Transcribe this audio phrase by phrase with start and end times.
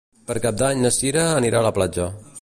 [0.29, 2.13] Per Cap d'Any na Sira anirà a la platja.